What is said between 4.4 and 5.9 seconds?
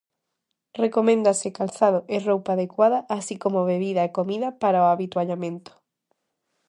para o avituallamento.